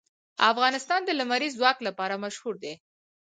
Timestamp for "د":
1.05-1.09